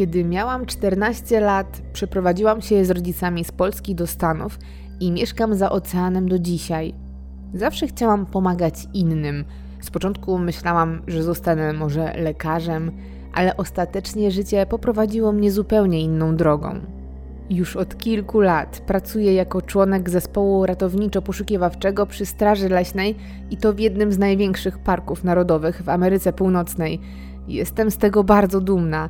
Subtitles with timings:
[0.00, 4.58] Kiedy miałam 14 lat, przeprowadziłam się z rodzicami z Polski do Stanów
[5.00, 6.94] i mieszkam za oceanem do dzisiaj.
[7.54, 9.44] Zawsze chciałam pomagać innym.
[9.80, 12.92] Z początku myślałam, że zostanę może lekarzem,
[13.34, 16.80] ale ostatecznie życie poprowadziło mnie zupełnie inną drogą.
[17.50, 23.16] Już od kilku lat pracuję jako członek zespołu ratowniczo-poszukiwawczego przy Straży Leśnej
[23.50, 27.00] i to w jednym z największych parków narodowych w Ameryce Północnej.
[27.48, 29.08] Jestem z tego bardzo dumna.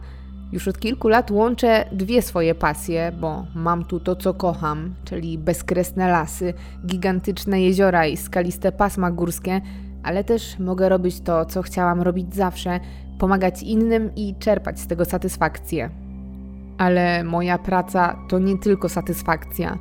[0.53, 5.39] Już od kilku lat łączę dwie swoje pasje, bo mam tu to, co kocham, czyli
[5.39, 6.55] bezkresne lasy,
[6.87, 9.61] gigantyczne jeziora i skaliste pasma górskie,
[10.03, 12.81] ale też mogę robić to, co chciałam robić zawsze
[13.19, 15.91] pomagać innym i czerpać z tego satysfakcję.
[16.79, 19.79] Ale moja praca to nie tylko satysfakcja.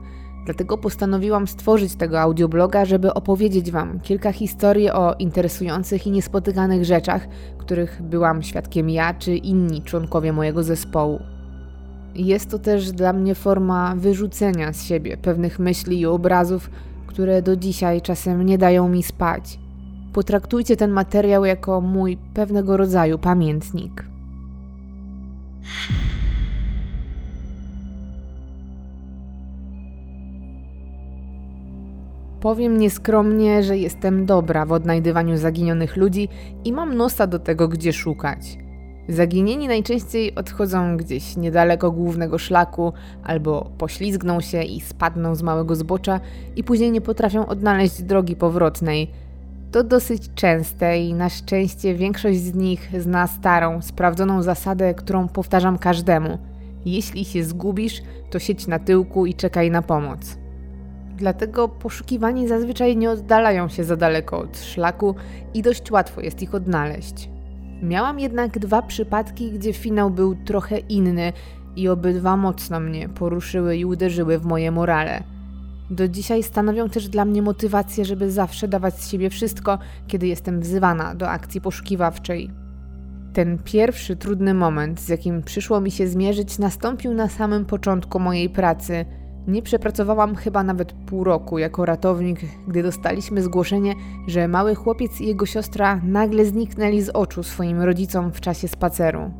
[0.50, 7.28] Dlatego postanowiłam stworzyć tego audiobloga, żeby opowiedzieć Wam kilka historii o interesujących i niespotykanych rzeczach,
[7.58, 11.20] których byłam świadkiem ja czy inni członkowie mojego zespołu.
[12.16, 16.70] Jest to też dla mnie forma wyrzucenia z siebie pewnych myśli i obrazów,
[17.08, 19.60] które do dzisiaj czasem nie dają mi spać.
[20.14, 24.04] Potraktujcie ten materiał jako mój pewnego rodzaju pamiętnik.
[32.42, 36.30] Powiem nieskromnie, że jestem dobra w odnajdywaniu zaginionych ludzi
[36.66, 38.58] i mam nosa do tego, gdzie szukać.
[39.10, 46.20] Zaginieni najczęściej odchodzą gdzieś niedaleko głównego szlaku, albo poślizgną się i spadną z małego zbocza
[46.56, 49.12] i później nie potrafią odnaleźć drogi powrotnej.
[49.72, 55.78] To dosyć częste i na szczęście większość z nich zna starą, sprawdzoną zasadę, którą powtarzam
[55.78, 56.38] każdemu.
[56.86, 60.38] Jeśli się zgubisz, to siedź na tyłku i czekaj na pomoc.
[61.20, 65.16] Dlatego poszukiwani zazwyczaj nie oddalają się za daleko od szlaku
[65.54, 67.30] i dość łatwo jest ich odnaleźć.
[67.84, 71.34] Miałam jednak dwa przypadki, gdzie finał był trochę inny
[71.76, 75.24] i obydwa mocno mnie poruszyły i uderzyły w moje morale.
[75.90, 80.62] Do dzisiaj stanowią też dla mnie motywację, żeby zawsze dawać z siebie wszystko, kiedy jestem
[80.62, 82.52] wzywana do akcji poszukiwawczej.
[83.34, 88.50] Ten pierwszy trudny moment, z jakim przyszło mi się zmierzyć, nastąpił na samym początku mojej
[88.50, 89.06] pracy.
[89.48, 93.94] Nie przepracowałam chyba nawet pół roku jako ratownik, gdy dostaliśmy zgłoszenie,
[94.28, 99.32] że mały chłopiec i jego siostra nagle zniknęli z oczu swoim rodzicom w czasie spaceru.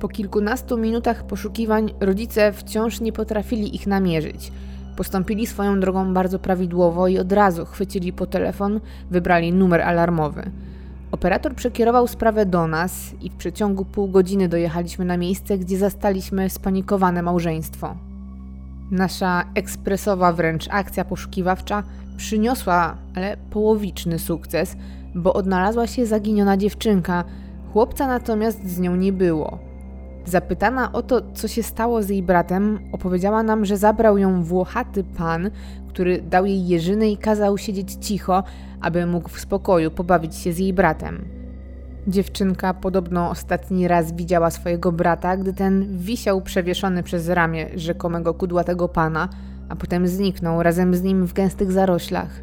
[0.00, 4.52] Po kilkunastu minutach poszukiwań rodzice wciąż nie potrafili ich namierzyć.
[4.96, 8.80] Postąpili swoją drogą bardzo prawidłowo i od razu chwycili po telefon,
[9.10, 10.50] wybrali numer alarmowy.
[11.12, 16.50] Operator przekierował sprawę do nas i w przeciągu pół godziny dojechaliśmy na miejsce, gdzie zastaliśmy
[16.50, 18.07] spanikowane małżeństwo.
[18.90, 21.82] Nasza ekspresowa wręcz akcja poszukiwawcza
[22.16, 24.76] przyniosła, ale połowiczny sukces,
[25.14, 27.24] bo odnalazła się zaginiona dziewczynka,
[27.72, 29.58] chłopca natomiast z nią nie było.
[30.24, 35.04] Zapytana o to, co się stało z jej bratem, opowiedziała nam, że zabrał ją włochaty
[35.04, 35.50] pan,
[35.88, 38.44] który dał jej jeżyny i kazał siedzieć cicho,
[38.80, 41.37] aby mógł w spokoju pobawić się z jej bratem.
[42.06, 48.88] Dziewczynka podobno ostatni raz widziała swojego brata, gdy ten wisiał przewieszony przez ramię rzekomego kudłatego
[48.88, 49.28] pana,
[49.68, 52.42] a potem zniknął razem z nim w gęstych zaroślach.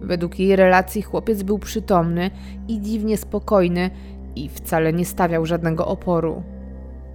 [0.00, 2.30] Według jej relacji chłopiec był przytomny
[2.68, 3.90] i dziwnie spokojny
[4.36, 6.42] i wcale nie stawiał żadnego oporu.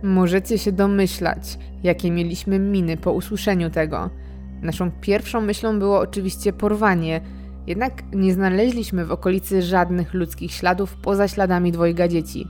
[0.04, 4.10] Możecie się domyślać, jakie mieliśmy miny po usłyszeniu tego.
[4.62, 7.22] Naszą pierwszą myślą było oczywiście porwanie,
[7.68, 12.48] jednak nie znaleźliśmy w okolicy żadnych ludzkich śladów poza śladami dwojga dzieci.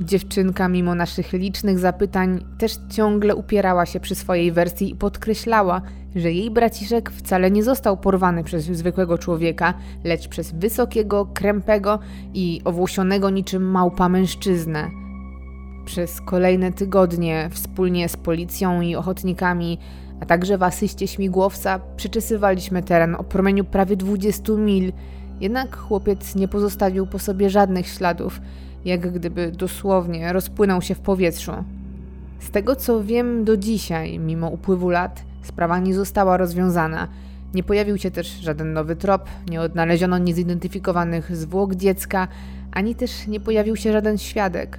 [0.00, 5.82] Dziewczynka, mimo naszych licznych zapytań, też ciągle upierała się przy swojej wersji i podkreślała,
[6.16, 9.74] że jej braciszek wcale nie został porwany przez zwykłego człowieka,
[10.04, 11.98] lecz przez wysokiego, krępego
[12.34, 14.90] i owłosionego niczym małpa mężczyznę.
[15.84, 19.78] Przez kolejne tygodnie wspólnie z policją i ochotnikami,
[20.24, 24.92] a także w asyście śmigłowca przeczesywaliśmy teren o promieniu prawie 20 mil,
[25.40, 28.40] jednak chłopiec nie pozostawił po sobie żadnych śladów,
[28.84, 31.52] jak gdyby dosłownie rozpłynął się w powietrzu.
[32.40, 37.08] Z tego co wiem do dzisiaj, mimo upływu lat, sprawa nie została rozwiązana.
[37.54, 42.28] Nie pojawił się też żaden nowy trop, nie odnaleziono niezidentyfikowanych zwłok dziecka,
[42.72, 44.78] ani też nie pojawił się żaden świadek.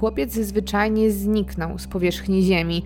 [0.00, 2.82] Chłopiec zwyczajnie zniknął z powierzchni ziemi,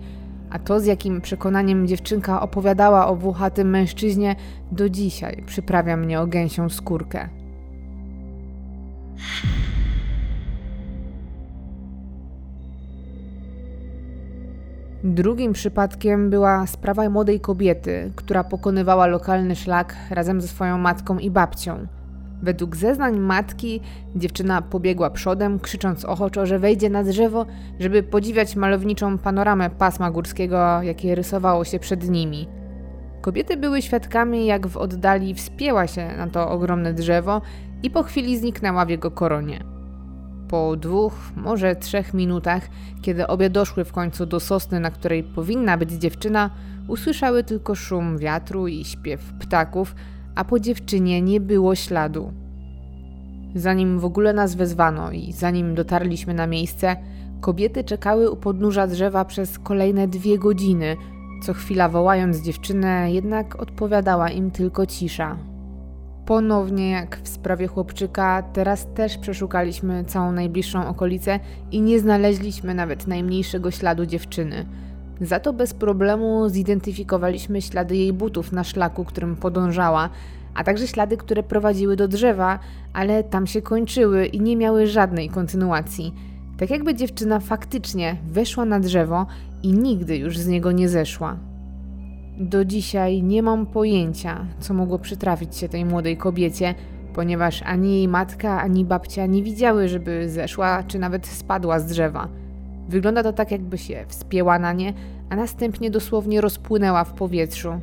[0.49, 4.35] a to z jakim przekonaniem dziewczynka opowiadała o włochatym mężczyźnie
[4.71, 7.29] do dzisiaj przyprawia mnie o gęsią skórkę.
[15.03, 21.31] Drugim przypadkiem była sprawa młodej kobiety, która pokonywała lokalny szlak razem ze swoją matką i
[21.31, 21.87] babcią.
[22.41, 23.81] Według zeznań matki,
[24.15, 27.45] dziewczyna pobiegła przodem, krzycząc ochoczo, że wejdzie na drzewo,
[27.79, 32.47] żeby podziwiać malowniczą panoramę pasma górskiego, jakie rysowało się przed nimi.
[33.21, 37.41] Kobiety były świadkami, jak w oddali wspięła się na to ogromne drzewo
[37.83, 39.63] i po chwili zniknęła w jego koronie.
[40.47, 42.69] Po dwóch, może trzech minutach,
[43.01, 46.49] kiedy obie doszły w końcu do sosny, na której powinna być dziewczyna,
[46.87, 49.95] usłyszały tylko szum wiatru i śpiew ptaków,
[50.39, 52.33] a po dziewczynie nie było śladu.
[53.55, 56.95] Zanim w ogóle nas wezwano i zanim dotarliśmy na miejsce,
[57.41, 60.95] kobiety czekały u podnóża drzewa przez kolejne dwie godziny.
[61.43, 65.37] Co chwila wołając dziewczynę, jednak odpowiadała im tylko cisza.
[66.25, 71.39] Ponownie, jak w sprawie chłopczyka, teraz też przeszukaliśmy całą najbliższą okolicę
[71.71, 74.65] i nie znaleźliśmy nawet najmniejszego śladu dziewczyny.
[75.21, 80.09] Za to bez problemu zidentyfikowaliśmy ślady jej butów na szlaku, którym podążała,
[80.53, 82.59] a także ślady, które prowadziły do drzewa,
[82.93, 86.13] ale tam się kończyły i nie miały żadnej kontynuacji.
[86.57, 89.25] Tak jakby dziewczyna faktycznie weszła na drzewo
[89.63, 91.37] i nigdy już z niego nie zeszła.
[92.39, 96.75] Do dzisiaj nie mam pojęcia, co mogło przytrafić się tej młodej kobiecie,
[97.13, 102.27] ponieważ ani jej matka, ani babcia nie widziały, żeby zeszła czy nawet spadła z drzewa.
[102.89, 104.93] Wygląda to tak, jakby się wspięła na nie,
[105.29, 107.79] a następnie dosłownie rozpłynęła w powietrzu.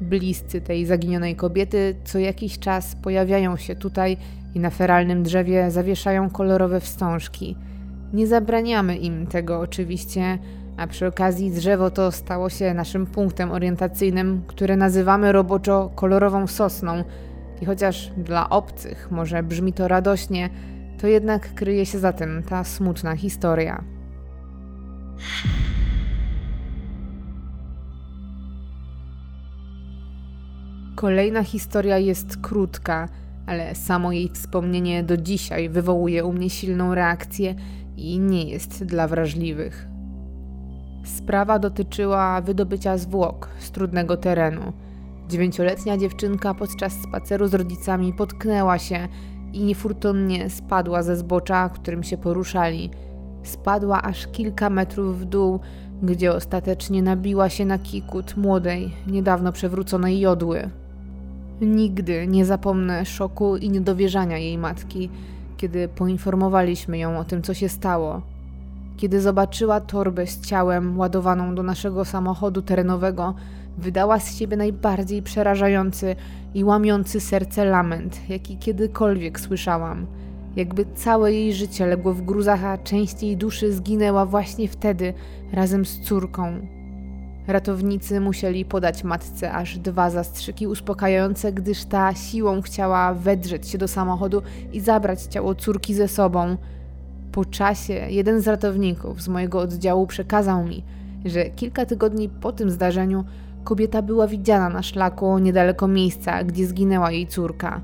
[0.00, 4.16] Bliscy tej zaginionej kobiety co jakiś czas pojawiają się tutaj
[4.54, 7.56] i na feralnym drzewie zawieszają kolorowe wstążki.
[8.12, 10.38] Nie zabraniamy im tego oczywiście,
[10.76, 17.04] a przy okazji drzewo to stało się naszym punktem orientacyjnym, które nazywamy roboczo kolorową sosną.
[17.62, 20.50] I chociaż dla obcych może brzmi to radośnie,
[21.00, 23.99] to jednak kryje się za tym ta smutna historia.
[30.96, 33.08] Kolejna historia jest krótka,
[33.46, 37.54] ale samo jej wspomnienie do dzisiaj wywołuje u mnie silną reakcję
[37.96, 39.88] i nie jest dla wrażliwych.
[41.04, 44.72] Sprawa dotyczyła wydobycia zwłok z trudnego terenu.
[45.28, 49.08] Dziewięcioletnia dziewczynka podczas spaceru z rodzicami potknęła się
[49.52, 52.90] i niefortunnie spadła ze zbocza, którym się poruszali.
[53.42, 55.60] Spadła aż kilka metrów w dół,
[56.02, 60.70] gdzie ostatecznie nabiła się na kikut młodej, niedawno przewróconej jodły.
[61.60, 65.10] Nigdy nie zapomnę szoku i niedowierzania jej matki,
[65.56, 68.22] kiedy poinformowaliśmy ją o tym, co się stało.
[68.96, 73.34] Kiedy zobaczyła torbę z ciałem ładowaną do naszego samochodu terenowego,
[73.78, 76.16] wydała z siebie najbardziej przerażający
[76.54, 80.06] i łamiący serce lament, jaki kiedykolwiek słyszałam.
[80.56, 85.14] Jakby całe jej życie legło w gruzach, a część jej duszy zginęła właśnie wtedy
[85.52, 86.66] razem z córką.
[87.46, 93.88] Ratownicy musieli podać matce aż dwa zastrzyki uspokajające, gdyż ta siłą chciała wedrzeć się do
[93.88, 94.42] samochodu
[94.72, 96.56] i zabrać ciało córki ze sobą.
[97.32, 100.84] Po czasie jeden z ratowników z mojego oddziału przekazał mi,
[101.24, 103.24] że kilka tygodni po tym zdarzeniu
[103.64, 107.80] kobieta była widziana na szlaku niedaleko miejsca, gdzie zginęła jej córka.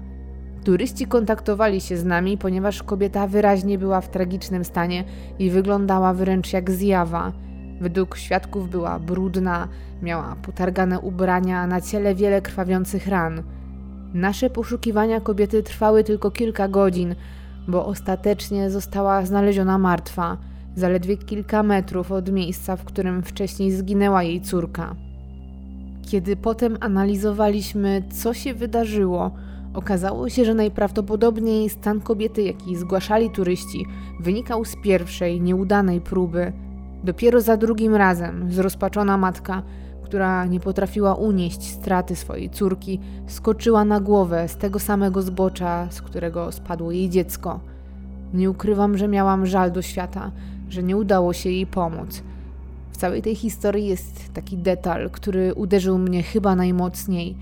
[0.66, 5.04] Turyści kontaktowali się z nami, ponieważ kobieta wyraźnie była w tragicznym stanie
[5.38, 7.32] i wyglądała wręcz jak zjawa.
[7.80, 9.68] Według świadków była brudna,
[10.02, 13.42] miała potargane ubrania, na ciele wiele krwawiących ran.
[14.14, 17.14] Nasze poszukiwania kobiety trwały tylko kilka godzin,
[17.68, 20.36] bo ostatecznie została znaleziona martwa,
[20.76, 24.96] zaledwie kilka metrów od miejsca, w którym wcześniej zginęła jej córka.
[26.02, 29.30] Kiedy potem analizowaliśmy, co się wydarzyło,
[29.76, 33.86] okazało się, że najprawdopodobniej stan kobiety, jaki zgłaszali turyści,
[34.20, 36.52] wynikał z pierwszej, nieudanej próby–
[37.06, 39.62] Dopiero za drugim razem zrozpaczona matka,
[40.04, 46.02] która nie potrafiła unieść straty swojej córki, skoczyła na głowę z tego samego zbocza, z
[46.02, 47.60] którego spadło jej dziecko.
[48.34, 50.32] Nie ukrywam, że miałam żal do świata,
[50.68, 52.22] że nie udało się jej pomóc.
[52.90, 57.36] W całej tej historii jest taki detal, który uderzył mnie chyba najmocniej.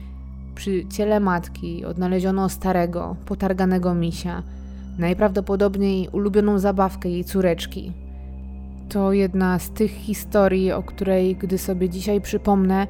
[0.55, 4.43] Przy ciele matki odnaleziono starego, potarganego misia,
[4.99, 7.93] najprawdopodobniej ulubioną zabawkę jej córeczki,
[8.89, 12.87] to jedna z tych historii, o której, gdy sobie dzisiaj przypomnę,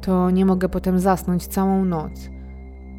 [0.00, 2.12] to nie mogę potem zasnąć całą noc.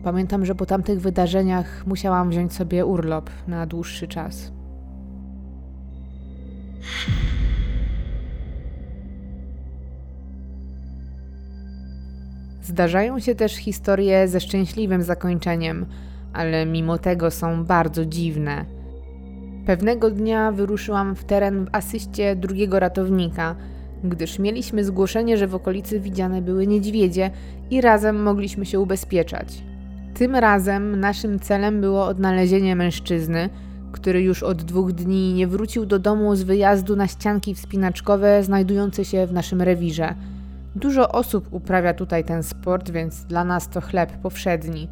[0.04, 4.52] Pamiętam, że po tamtych wydarzeniach musiałam wziąć sobie urlop na dłuższy czas.
[12.66, 15.86] Zdarzają się też historie ze szczęśliwym zakończeniem,
[16.34, 18.66] ale mimo tego są bardzo dziwne.
[19.66, 23.56] Pewnego dnia wyruszyłam w teren w asyście drugiego ratownika,
[24.04, 27.32] gdyż mieliśmy zgłoszenie, że w okolicy widziane były niedźwiedzie
[27.72, 29.64] i razem mogliśmy się ubezpieczać.
[30.14, 33.50] Tym razem naszym celem było odnalezienie mężczyzny,
[33.92, 39.06] który już od dwóch dni nie wrócił do domu z wyjazdu na ścianki wspinaczkowe znajdujące
[39.06, 40.16] się w naszym rewirze.
[40.76, 44.90] Dużo osób uprawia tutaj ten sport, więc dla nas to chleb powszedni.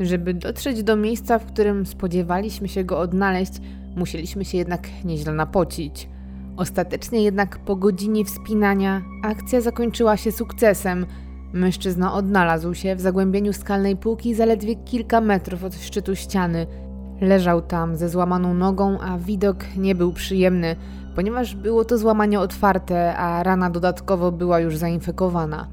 [0.00, 3.52] Żeby dotrzeć do miejsca, w którym spodziewaliśmy się go odnaleźć,
[3.96, 6.08] musieliśmy się jednak nieźle napocić.
[6.56, 11.06] Ostatecznie jednak po godzinie wspinania akcja zakończyła się sukcesem.
[11.52, 16.66] Mężczyzna odnalazł się w zagłębieniu skalnej półki zaledwie kilka metrów od szczytu ściany.
[17.20, 20.76] Leżał tam ze złamaną nogą, a widok nie był przyjemny,
[21.14, 25.66] ponieważ było to złamanie otwarte, a rana dodatkowo była już zainfekowana.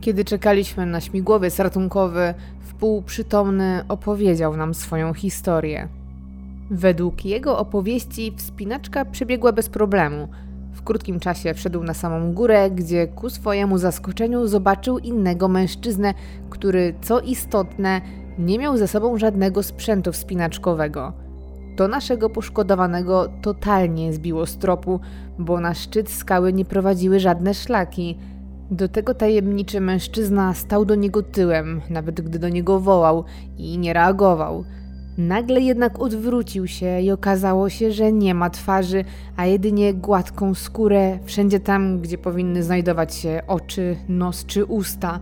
[0.00, 5.88] Kiedy czekaliśmy na śmigłowiec ratunkowy, wpółprzytomny opowiedział nam swoją historię.
[6.70, 10.28] Według jego opowieści wspinaczka przebiegła bez problemu.
[10.72, 16.14] W krótkim czasie wszedł na samą górę, gdzie ku swojemu zaskoczeniu zobaczył innego mężczyznę,
[16.50, 18.00] który, co istotne,
[18.38, 21.12] nie miał ze sobą żadnego sprzętu wspinaczkowego.
[21.76, 25.00] To naszego poszkodowanego totalnie zbiło z tropu,
[25.38, 28.18] bo na szczyt skały nie prowadziły żadne szlaki.
[28.70, 33.24] Do tego tajemniczy mężczyzna stał do niego tyłem, nawet gdy do niego wołał
[33.58, 34.64] i nie reagował.
[35.18, 39.04] Nagle jednak odwrócił się i okazało się, że nie ma twarzy,
[39.36, 45.20] a jedynie gładką skórę wszędzie tam, gdzie powinny znajdować się oczy, nos czy usta.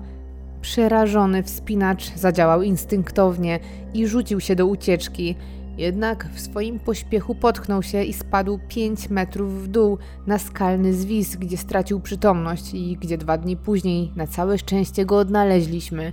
[0.61, 3.61] Przerażony wspinacz zadziałał instynktownie
[3.95, 5.37] i rzucił się do ucieczki.
[5.79, 11.37] Jednak w swoim pośpiechu potknął się i spadł 5 metrów w dół na skalny zwis,
[11.37, 16.13] gdzie stracił przytomność i gdzie dwa dni później na całe szczęście go odnaleźliśmy.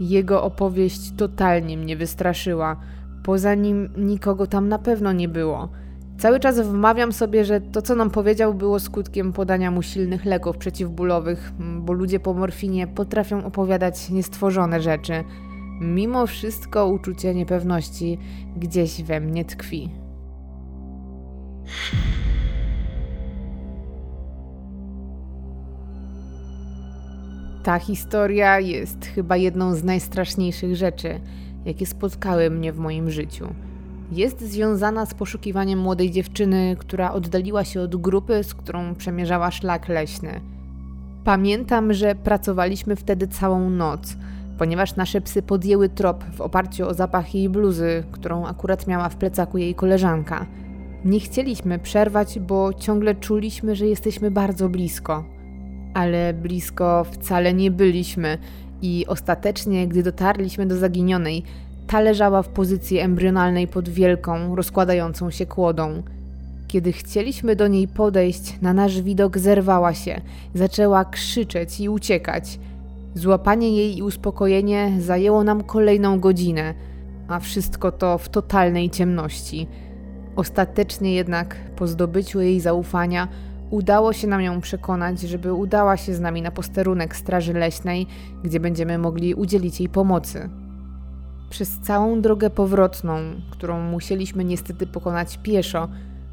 [0.00, 2.76] Jego opowieść totalnie mnie wystraszyła.
[3.22, 5.68] Poza nim nikogo tam na pewno nie było.
[6.18, 10.56] Cały czas wmawiam sobie, że to, co nam powiedział, było skutkiem podania mu silnych leków
[10.56, 15.24] przeciwbólowych, bo ludzie po morfinie potrafią opowiadać niestworzone rzeczy.
[15.80, 18.18] Mimo wszystko uczucie niepewności
[18.56, 19.90] gdzieś we mnie tkwi.
[27.62, 31.20] Ta historia jest chyba jedną z najstraszniejszych rzeczy,
[31.64, 33.54] jakie spotkały mnie w moim życiu.
[34.12, 39.88] Jest związana z poszukiwaniem młodej dziewczyny, która oddaliła się od grupy, z którą przemierzała szlak
[39.88, 40.40] leśny.
[41.24, 44.16] Pamiętam, że pracowaliśmy wtedy całą noc,
[44.58, 49.16] ponieważ nasze psy podjęły trop w oparciu o zapach jej bluzy, którą akurat miała w
[49.16, 50.46] plecaku jej koleżanka.
[51.04, 55.24] Nie chcieliśmy przerwać, bo ciągle czuliśmy, że jesteśmy bardzo blisko.
[55.94, 58.38] Ale blisko wcale nie byliśmy
[58.82, 61.42] i ostatecznie, gdy dotarliśmy do zaginionej,
[61.86, 66.02] ta leżała w pozycji embrionalnej pod wielką, rozkładającą się kłodą.
[66.68, 70.20] Kiedy chcieliśmy do niej podejść, na nasz widok zerwała się,
[70.54, 72.58] zaczęła krzyczeć i uciekać.
[73.14, 76.74] Złapanie jej i uspokojenie zajęło nam kolejną godzinę,
[77.28, 79.66] a wszystko to w totalnej ciemności.
[80.36, 83.28] Ostatecznie jednak, po zdobyciu jej zaufania,
[83.70, 88.06] udało się nam ją przekonać, żeby udała się z nami na posterunek Straży Leśnej,
[88.44, 90.48] gdzie będziemy mogli udzielić jej pomocy.
[91.50, 93.18] Przez całą drogę powrotną,
[93.50, 95.88] którą musieliśmy niestety pokonać pieszo,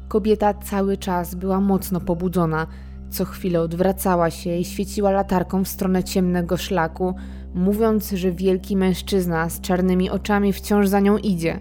[0.08, 2.66] kobieta cały czas była mocno pobudzona.
[3.12, 7.14] Co chwilę odwracała się i świeciła latarką w stronę ciemnego szlaku,
[7.54, 11.58] mówiąc, że wielki mężczyzna z czarnymi oczami wciąż za nią idzie.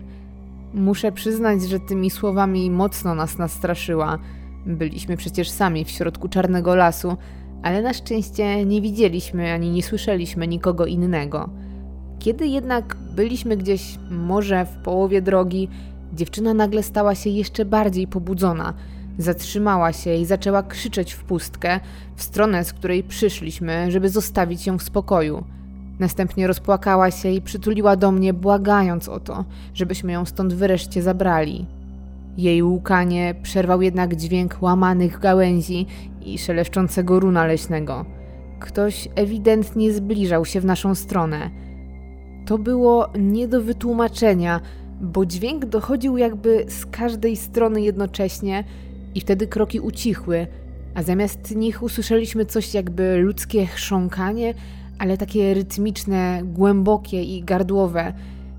[0.73, 4.19] Muszę przyznać, że tymi słowami mocno nas nastraszyła.
[4.65, 7.17] Byliśmy przecież sami w środku czarnego lasu,
[7.63, 11.49] ale na szczęście nie widzieliśmy ani nie słyszeliśmy nikogo innego.
[12.19, 15.69] Kiedy jednak byliśmy gdzieś może w połowie drogi,
[16.13, 18.73] dziewczyna nagle stała się jeszcze bardziej pobudzona.
[19.21, 21.79] Zatrzymała się i zaczęła krzyczeć w pustkę,
[22.15, 25.43] w stronę, z której przyszliśmy, żeby zostawić ją w spokoju.
[25.99, 31.65] Następnie rozpłakała się i przytuliła do mnie, błagając o to, żebyśmy ją stąd wreszcie zabrali.
[32.37, 35.85] Jej łukanie przerwał jednak dźwięk łamanych gałęzi
[36.21, 38.05] i szeleszczącego runa leśnego.
[38.59, 41.49] Ktoś ewidentnie zbliżał się w naszą stronę.
[42.45, 44.61] To było nie do wytłumaczenia,
[45.01, 48.63] bo dźwięk dochodził jakby z każdej strony jednocześnie
[49.15, 50.47] i wtedy kroki ucichły,
[50.95, 54.53] a zamiast nich usłyszeliśmy coś jakby ludzkie chrząkanie,
[54.99, 58.13] ale takie rytmiczne, głębokie i gardłowe.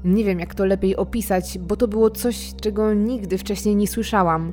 [0.04, 4.52] Nie wiem, jak to lepiej opisać, bo to było coś, czego nigdy wcześniej nie słyszałam.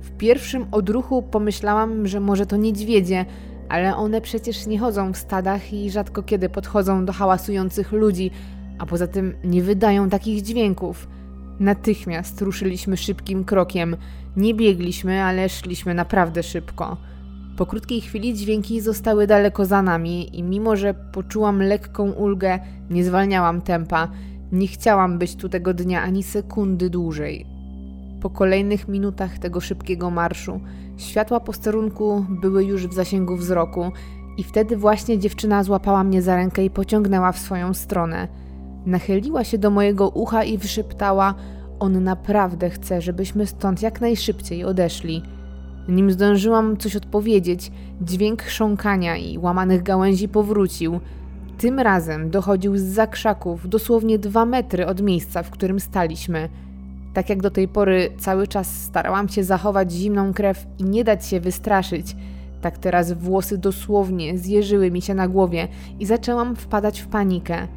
[0.00, 3.24] W pierwszym odruchu pomyślałam, że może to niedźwiedzie,
[3.68, 8.30] ale one przecież nie chodzą w stadach i rzadko kiedy podchodzą do hałasujących ludzi,
[8.78, 11.08] a poza tym nie wydają takich dźwięków.
[11.60, 13.96] Natychmiast ruszyliśmy szybkim krokiem.
[14.36, 16.96] Nie biegliśmy, ale szliśmy naprawdę szybko.
[17.56, 22.58] Po krótkiej chwili dźwięki zostały daleko za nami i mimo, że poczułam lekką ulgę,
[22.90, 24.08] nie zwalniałam tempa.
[24.52, 27.46] Nie chciałam być tu tego dnia ani sekundy dłużej.
[28.20, 30.60] Po kolejnych minutach tego szybkiego marszu,
[30.96, 33.92] światła posterunku były już w zasięgu wzroku,
[34.36, 38.28] i wtedy właśnie dziewczyna złapała mnie za rękę i pociągnęła w swoją stronę.
[38.86, 41.34] Nachyliła się do mojego ucha i wyszeptała:
[41.84, 45.22] On naprawdę chce, żebyśmy stąd jak najszybciej odeszli.
[45.88, 51.00] Nim zdążyłam coś odpowiedzieć, dźwięk chrząkania i łamanych gałęzi powrócił.
[51.58, 56.48] Tym razem dochodził z zakrzaków dosłownie dwa metry od miejsca, w którym staliśmy.
[57.14, 61.26] Tak jak do tej pory cały czas starałam się zachować zimną krew i nie dać
[61.26, 62.16] się wystraszyć,
[62.60, 65.68] tak teraz włosy dosłownie zjeżyły mi się na głowie
[66.00, 67.68] i zaczęłam wpadać w panikę.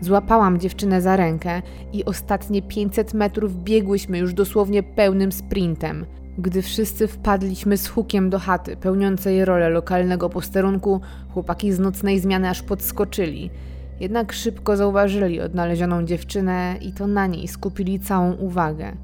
[0.00, 6.06] Złapałam dziewczynę za rękę i ostatnie 500 metrów biegłyśmy już dosłownie pełnym sprintem.
[6.38, 12.48] Gdy wszyscy wpadliśmy z hukiem do chaty, pełniącej rolę lokalnego posterunku, chłopaki z nocnej zmiany
[12.48, 13.50] aż podskoczyli.
[14.00, 18.96] Jednak szybko zauważyli odnalezioną dziewczynę i to na niej skupili całą uwagę.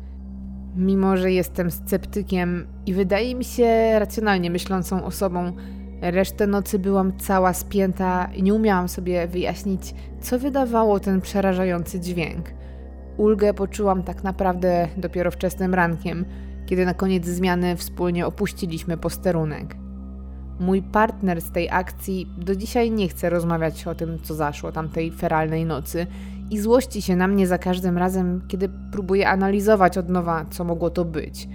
[0.76, 5.52] Mimo, że jestem sceptykiem i wydaje mi się racjonalnie myślącą osobą,
[6.00, 12.50] resztę nocy byłam cała spięta i nie umiałam sobie wyjaśnić, co wydawało ten przerażający dźwięk.
[13.16, 16.24] Ulgę poczułam tak naprawdę dopiero wczesnym rankiem,
[16.66, 19.76] kiedy na koniec zmiany wspólnie opuściliśmy posterunek.
[20.60, 25.12] Mój partner z tej akcji do dzisiaj nie chce rozmawiać o tym, co zaszło tamtej
[25.12, 26.06] feralnej nocy
[26.50, 30.90] i złości się na mnie za każdym razem, kiedy próbuję analizować od nowa, co mogło
[30.90, 31.48] to być.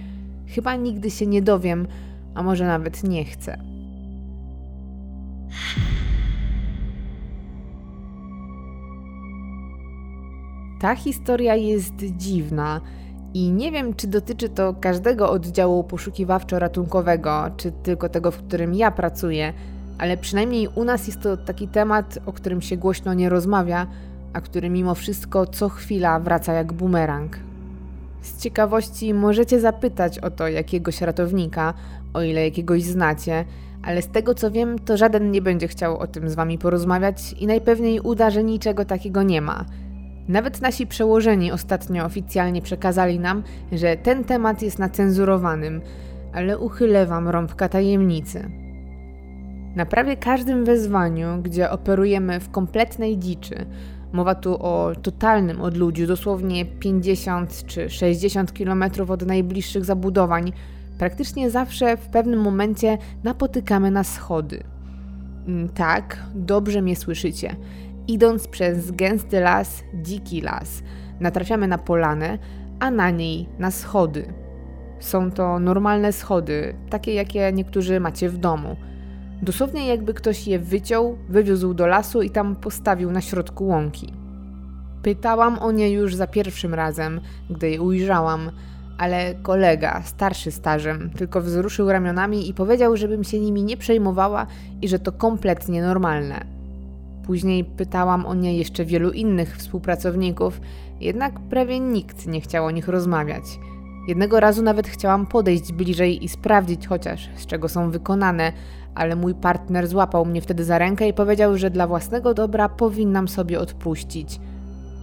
[0.46, 1.86] Chyba nigdy się nie dowiem,
[2.34, 3.71] a może nawet nie chcę.
[10.80, 12.80] Ta historia jest dziwna
[13.34, 18.90] i nie wiem, czy dotyczy to każdego oddziału poszukiwawczo-ratunkowego, czy tylko tego, w którym ja
[18.90, 19.52] pracuję,
[19.98, 23.86] ale przynajmniej u nas jest to taki temat, o którym się głośno nie rozmawia,
[24.32, 27.36] a który mimo wszystko co chwila wraca jak bumerang.
[28.22, 31.74] Z ciekawości możecie zapytać o to jakiegoś ratownika,
[32.14, 33.44] o ile jakiegoś znacie,
[33.82, 37.32] ale z tego co wiem, to żaden nie będzie chciał o tym z wami porozmawiać
[37.32, 39.64] i najpewniej uda, że niczego takiego nie ma.
[40.28, 43.42] Nawet nasi przełożeni ostatnio oficjalnie przekazali nam,
[43.72, 45.80] że ten temat jest nacenzurowanym,
[46.32, 48.50] ale uchylę wam rąbka tajemnicy.
[49.76, 53.66] Na prawie każdym wezwaniu, gdzie operujemy w kompletnej dziczy,
[54.12, 60.52] mowa tu o totalnym odludziu, dosłownie 50 czy 60 km od najbliższych zabudowań,
[61.02, 64.64] praktycznie zawsze w pewnym momencie napotykamy na schody.
[65.46, 67.56] Mm, tak, dobrze mnie słyszycie.
[68.08, 70.82] Idąc przez gęsty las, dziki las,
[71.20, 72.38] natrafiamy na polanę,
[72.80, 74.34] a na niej na schody.
[75.00, 78.76] Są to normalne schody, takie jakie niektórzy macie w domu.
[79.42, 84.12] Dosłownie jakby ktoś je wyciął, wywiózł do lasu i tam postawił na środku łąki.
[85.02, 88.50] Pytałam o nie już za pierwszym razem, gdy je ujrzałam,
[88.98, 94.46] ale kolega, starszy stażem, tylko wzruszył ramionami i powiedział, żebym się nimi nie przejmowała
[94.82, 96.44] i że to kompletnie normalne.
[97.26, 100.60] Później pytałam o nie jeszcze wielu innych współpracowników,
[101.00, 103.44] jednak prawie nikt nie chciał o nich rozmawiać.
[104.08, 108.52] Jednego razu nawet chciałam podejść bliżej i sprawdzić chociaż, z czego są wykonane,
[108.94, 113.28] ale mój partner złapał mnie wtedy za rękę i powiedział, że dla własnego dobra powinnam
[113.28, 114.40] sobie odpuścić.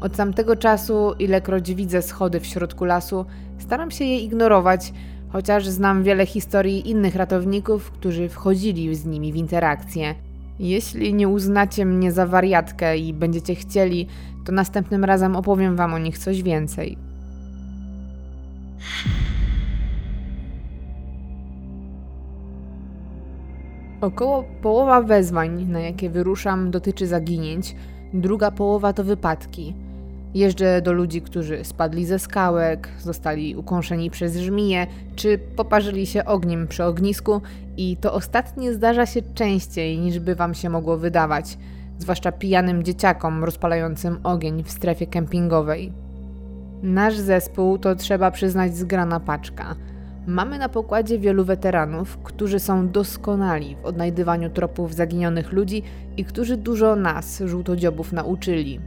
[0.02, 3.26] Od tamtego czasu, ilekroć widzę schody w środku lasu,
[3.58, 4.94] staram się je ignorować,
[5.30, 10.16] chociaż znam wiele historii innych ratowników, którzy wchodzili z nimi w interakcję.
[10.60, 14.08] Jeśli nie uznacie mnie za wariatkę i będziecie chcieli,
[14.46, 16.98] to następnym razem opowiem wam o nich coś więcej.
[24.02, 27.76] Około połowa wezwań, na jakie wyruszam, dotyczy zaginięć,
[28.14, 29.74] druga połowa to wypadki.
[30.34, 36.68] Jeżdżę do ludzi, którzy spadli ze skałek, zostali ukąszeni przez żmije, czy poparzyli się ogniem
[36.68, 37.42] przy ognisku
[37.78, 41.58] i to ostatnie zdarza się częściej niż by wam się mogło wydawać,
[42.00, 45.94] zwłaszcza pijanym dzieciakom rozpalającym ogień w strefie kempingowej.
[46.84, 49.76] Nasz zespół to trzeba przyznać zgrana paczka.
[50.28, 55.84] Mamy na pokładzie wielu weteranów, którzy są doskonali w odnajdywaniu tropów zaginionych ludzi
[56.18, 58.80] i którzy dużo nas, żółtodziobów, nauczyli.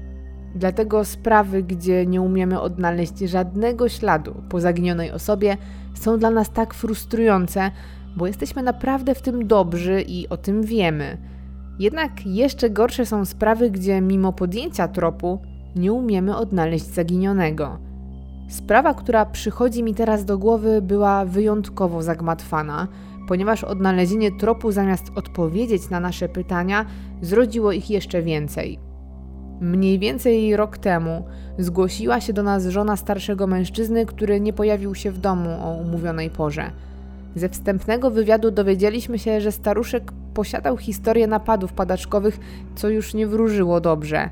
[0.55, 5.57] Dlatego sprawy, gdzie nie umiemy odnaleźć żadnego śladu po zaginionej osobie,
[5.95, 7.71] są dla nas tak frustrujące,
[8.17, 11.19] bo jesteśmy naprawdę w tym dobrzy i o tym wiemy.
[11.79, 15.38] Jednak jeszcze gorsze są sprawy, gdzie mimo podjęcia tropu
[15.77, 17.79] nie umiemy odnaleźć zaginionego.
[18.49, 22.88] Sprawa, która przychodzi mi teraz do głowy, była wyjątkowo zagmatwana,
[23.29, 26.87] ponieważ odnalezienie tropu zamiast odpowiedzieć na nasze pytania,
[27.23, 28.91] zrodziło ich jeszcze więcej.
[29.62, 31.25] Mniej więcej rok temu
[31.59, 36.31] zgłosiła się do nas żona starszego mężczyzny, który nie pojawił się w domu o umówionej
[36.31, 36.70] porze.
[37.37, 42.40] Ze wstępnego wywiadu dowiedzieliśmy się, że staruszek posiadał historię napadów padaczkowych,
[42.75, 44.31] co już nie wróżyło dobrze.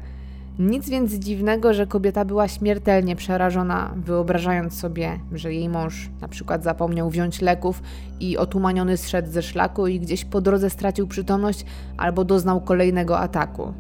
[0.59, 6.65] Nic więc dziwnego, że kobieta była śmiertelnie przerażona, wyobrażając sobie, że jej mąż na przykład
[6.65, 7.83] zapomniał wziąć leków
[8.21, 11.65] i otumaniony zszedł ze szlaku i gdzieś po drodze stracił przytomność
[11.97, 13.73] albo doznał kolejnego ataku.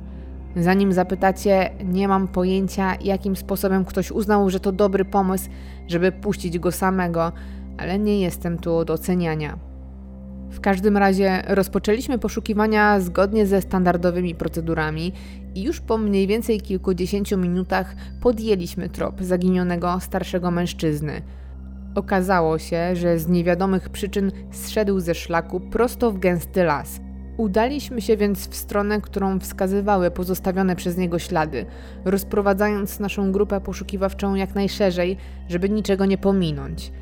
[0.56, 5.50] Zanim zapytacie, nie mam pojęcia, jakim sposobem ktoś uznał, że to dobry pomysł,
[5.88, 7.32] żeby puścić go samego,
[7.78, 9.58] ale nie jestem tu od oceniania.
[10.50, 15.12] W każdym razie rozpoczęliśmy poszukiwania zgodnie ze standardowymi procedurami
[15.54, 21.22] i już po mniej więcej kilkudziesięciu minutach podjęliśmy trop zaginionego starszego mężczyzny.
[21.94, 27.00] Okazało się, że z niewiadomych przyczyn zszedł ze szlaku prosto w gęsty las.
[27.40, 31.66] Udaliśmy się więc w stronę, którą wskazywały pozostawione przez niego ślady,
[32.04, 35.16] rozprowadzając naszą grupę poszukiwawczą jak najszerzej,
[35.48, 36.92] żeby niczego nie pominąć.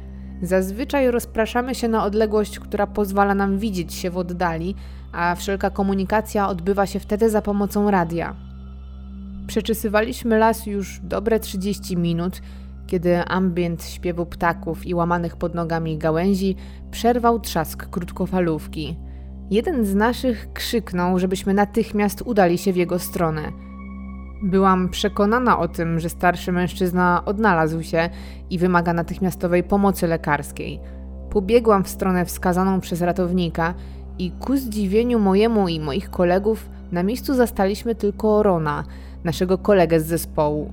[0.42, 4.74] Zazwyczaj rozpraszamy się na odległość, która pozwala nam widzieć się w oddali,
[5.12, 8.36] a wszelka komunikacja odbywa się wtedy za pomocą radia.
[9.46, 12.40] Przeczesywaliśmy las już dobre 30 minut,
[12.86, 16.56] kiedy ambient śpiewu ptaków i łamanych pod nogami gałęzi
[16.90, 19.07] przerwał trzask krótkofalówki.
[19.50, 23.52] Jeden z naszych krzyknął, żebyśmy natychmiast udali się w jego stronę.
[24.42, 28.10] Byłam przekonana o tym, że starszy mężczyzna odnalazł się
[28.50, 30.80] i wymaga natychmiastowej pomocy lekarskiej.
[31.30, 33.74] Pobiegłam w stronę wskazaną przez ratownika
[34.18, 38.84] i ku zdziwieniu mojemu i moich kolegów na miejscu zastaliśmy tylko Rona,
[39.24, 40.72] naszego kolegę z zespołu.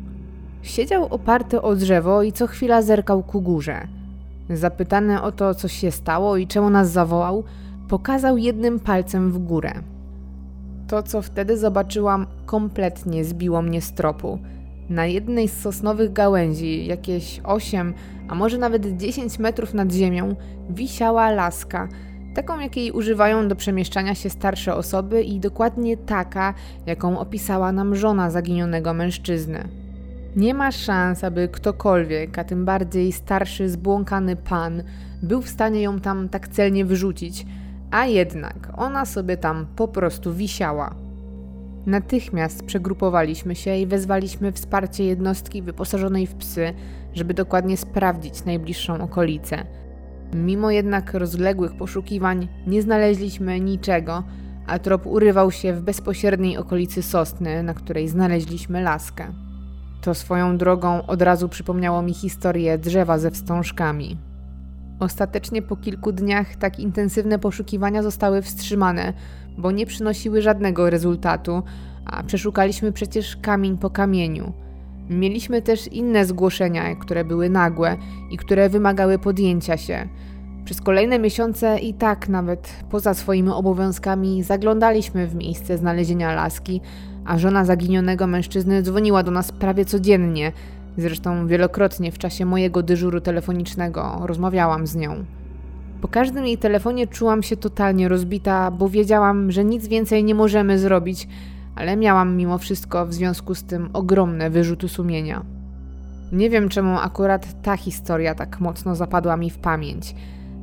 [0.62, 3.88] Siedział oparty o drzewo i co chwila zerkał ku górze.
[4.50, 7.44] Zapytany o to, co się stało i czemu nas zawołał,
[7.88, 9.74] pokazał jednym palcem w górę.
[10.88, 14.40] To, co wtedy zobaczyłam, kompletnie zbiło mnie z tropu.
[14.90, 17.94] Na jednej z sosnowych gałęzi, jakieś 8,
[18.28, 20.36] a może nawet 10 metrów nad ziemią,
[20.70, 21.88] wisiała laska,
[22.36, 26.54] taką jakiej używają do przemieszczania się starsze osoby i dokładnie taka,
[26.86, 29.68] jaką opisała nam żona zaginionego mężczyzny.
[30.36, 34.84] Nie ma szans, aby ktokolwiek, a tym bardziej starszy, zbłąkany pan,
[35.24, 37.46] był w stanie ją tam tak celnie wyrzucić–
[37.96, 40.96] a jednak ona sobie tam po prostu wisiała.
[41.86, 46.74] Natychmiast przegrupowaliśmy się i wezwaliśmy wsparcie jednostki wyposażonej w psy,
[47.14, 49.66] żeby dokładnie sprawdzić najbliższą okolicę.
[50.34, 54.24] Mimo jednak rozległych poszukiwań nie znaleźliśmy niczego,
[54.68, 59.34] a trop urywał się w bezpośredniej okolicy sosny, na której znaleźliśmy laskę.
[60.02, 64.18] To swoją drogą od razu przypomniało mi historię drzewa ze wstążkami.
[65.00, 69.14] Ostatecznie po kilku dniach tak intensywne poszukiwania zostały wstrzymane,
[69.58, 71.64] bo nie przynosiły żadnego rezultatu,
[72.06, 74.54] a przeszukaliśmy przecież kamień po kamieniu.
[75.10, 77.98] Mieliśmy też inne zgłoszenia, które były nagłe
[78.32, 80.08] i które wymagały podjęcia się.
[80.66, 86.82] Przez kolejne miesiące i tak nawet poza swoimi obowiązkami zaglądaliśmy w miejsce znalezienia laski,
[87.26, 90.52] a żona zaginionego mężczyzny dzwoniła do nas prawie codziennie,
[90.98, 95.26] Zresztą wielokrotnie w czasie mojego dyżuru telefonicznego rozmawiałam z nią.
[96.02, 100.80] Po każdym jej telefonie czułam się totalnie rozbita, bo wiedziałam, że nic więcej nie możemy
[100.80, 101.28] zrobić,
[101.76, 105.46] ale miałam mimo wszystko w związku z tym ogromne wyrzuty sumienia.
[106.32, 110.16] Nie wiem czemu akurat ta historia tak mocno zapadła mi w pamięć.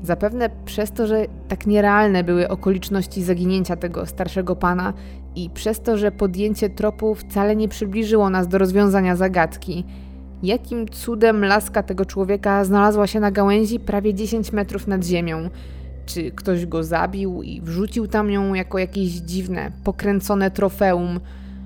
[0.02, 4.92] Zapewne przez to, że tak nierealne były okoliczności zaginięcia tego starszego pana
[5.34, 9.84] i przez to, że podjęcie tropu wcale nie przybliżyło nas do rozwiązania zagadki
[10.42, 15.50] Jakim cudem laska tego człowieka znalazła się na gałęzi prawie 10 metrów nad ziemią?
[16.06, 21.20] Czy ktoś go zabił i wrzucił tam ją jako jakieś dziwne, pokręcone trofeum?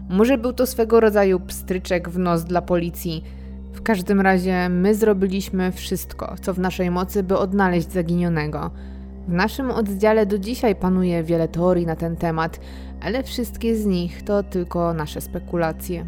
[0.08, 3.24] Może był to swego rodzaju pstryczek w nos dla policji.
[3.72, 8.70] W każdym razie my zrobiliśmy wszystko, co w naszej mocy, by odnaleźć zaginionego.
[9.28, 12.60] W naszym oddziale do dzisiaj panuje wiele teorii na ten temat,
[13.02, 16.06] ale wszystkie z nich to tylko nasze spekulacje.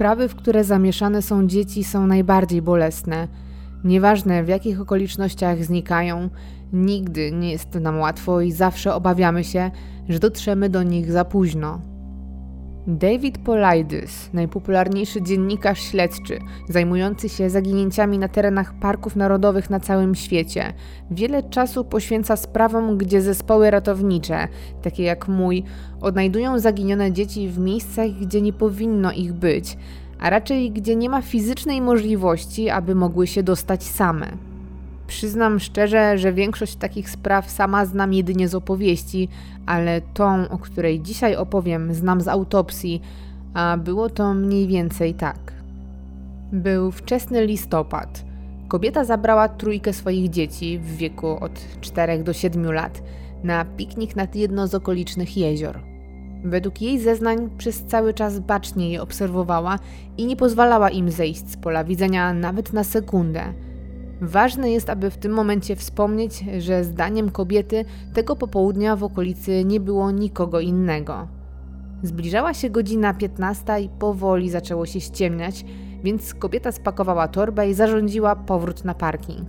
[0.00, 3.28] Sprawy, w które zamieszane są dzieci, są najbardziej bolesne.
[3.84, 6.30] Nieważne w jakich okolicznościach znikają,
[6.72, 9.70] nigdy nie jest nam łatwo i zawsze obawiamy się,
[10.08, 11.80] że dotrzemy do nich za późno.
[12.86, 16.38] David Polides, najpopularniejszy dziennikarz śledczy,
[16.68, 20.72] zajmujący się zaginięciami na terenach parków narodowych na całym świecie,
[21.10, 24.48] wiele czasu poświęca sprawom, gdzie zespoły ratownicze,
[24.82, 25.62] takie jak mój,
[26.00, 29.76] odnajdują zaginione dzieci w miejscach, gdzie nie powinno ich być,
[30.20, 34.49] a raczej gdzie nie ma fizycznej możliwości, aby mogły się dostać same.
[35.10, 39.28] Przyznam szczerze, że większość takich spraw sama znam jedynie z opowieści,
[39.66, 43.02] ale tą, o której dzisiaj opowiem, znam z autopsji,
[43.54, 45.52] a było to mniej więcej tak.
[46.52, 48.24] Był wczesny listopad.
[48.68, 53.02] Kobieta zabrała trójkę swoich dzieci w wieku od 4 do 7 lat
[53.44, 55.80] na piknik nad jedno z okolicznych jezior.
[56.44, 59.78] Według jej zeznań przez cały czas bacznie je obserwowała
[60.18, 63.69] i nie pozwalała im zejść z pola widzenia nawet na sekundę.
[64.20, 69.80] Ważne jest, aby w tym momencie wspomnieć, że zdaniem kobiety tego popołudnia w okolicy nie
[69.80, 71.28] było nikogo innego.
[72.02, 75.64] Zbliżała się godzina 15 i powoli zaczęło się ściemniać,
[76.04, 79.48] więc kobieta spakowała torbę i zarządziła powrót na parking.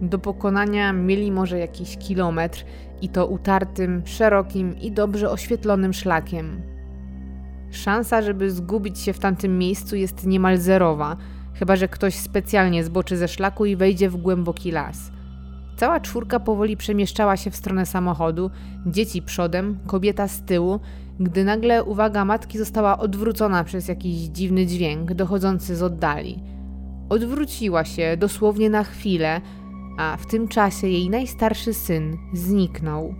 [0.00, 2.64] Do pokonania mieli może jakiś kilometr
[3.02, 6.62] i to utartym, szerokim i dobrze oświetlonym szlakiem.
[7.70, 11.16] Szansa, żeby zgubić się w tamtym miejscu jest niemal zerowa,
[11.58, 15.10] chyba że ktoś specjalnie zboczy ze szlaku i wejdzie w głęboki las.
[15.76, 18.50] Cała czwórka powoli przemieszczała się w stronę samochodu,
[18.86, 20.80] dzieci przodem, kobieta z tyłu,
[21.20, 26.42] gdy nagle uwaga matki została odwrócona przez jakiś dziwny dźwięk dochodzący z oddali.
[27.08, 29.40] Odwróciła się dosłownie na chwilę,
[29.98, 33.14] a w tym czasie jej najstarszy syn zniknął.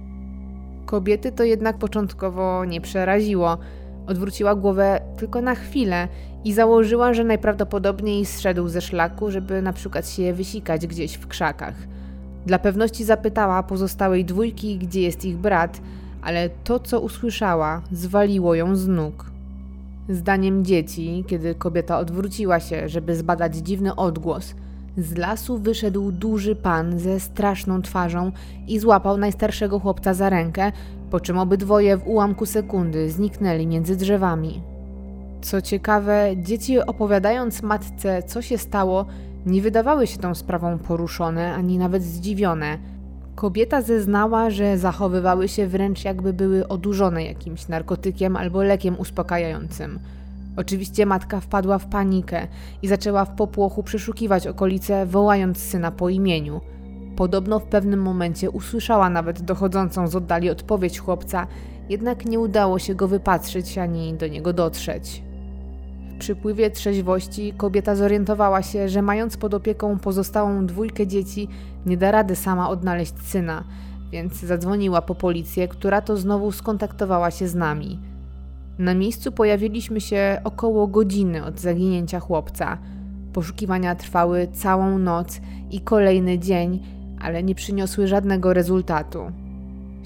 [0.86, 3.58] Kobiety to jednak początkowo nie przeraziło.
[4.06, 6.08] Odwróciła głowę tylko na chwilę
[6.46, 11.74] i założyła, że najprawdopodobniej zszedł ze szlaku, żeby na przykład się wysikać gdzieś w krzakach.
[12.46, 15.80] Dla pewności zapytała pozostałej dwójki, gdzie jest ich brat,
[16.22, 19.30] ale to, co usłyszała, zwaliło ją z nóg.
[20.08, 24.54] Zdaniem dzieci, kiedy kobieta odwróciła się, żeby zbadać dziwny odgłos,
[24.98, 28.32] z lasu wyszedł duży pan ze straszną twarzą
[28.68, 30.72] i złapał najstarszego chłopca za rękę,
[31.10, 34.75] po czym obydwoje w ułamku sekundy zniknęli między drzewami.
[35.42, 39.06] Co ciekawe, dzieci opowiadając matce, co się stało,
[39.46, 42.78] nie wydawały się tą sprawą poruszone ani nawet zdziwione.
[43.34, 49.98] Kobieta zeznała, że zachowywały się wręcz jakby były odurzone jakimś narkotykiem albo lekiem uspokajającym.
[50.56, 52.48] Oczywiście matka wpadła w panikę
[52.82, 56.60] i zaczęła w popłochu przeszukiwać okolice, wołając syna po imieniu.
[57.16, 61.46] Podobno w pewnym momencie usłyszała nawet dochodzącą z oddali odpowiedź chłopca,
[61.88, 65.25] jednak nie udało się go wypatrzyć ani do niego dotrzeć.
[66.18, 71.48] Przypływie trzeźwości kobieta zorientowała się, że mając pod opieką pozostałą dwójkę dzieci,
[71.86, 73.64] nie da rady sama odnaleźć syna,
[74.12, 78.00] więc zadzwoniła po policję, która to znowu skontaktowała się z nami.
[78.78, 82.78] Na miejscu pojawiliśmy się około godziny od zaginięcia chłopca.
[83.32, 86.82] Poszukiwania trwały całą noc i kolejny dzień,
[87.20, 89.18] ale nie przyniosły żadnego rezultatu.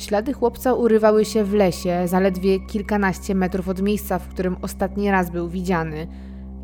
[0.00, 5.30] Ślady chłopca urywały się w lesie, zaledwie kilkanaście metrów od miejsca, w którym ostatni raz
[5.30, 6.06] był widziany.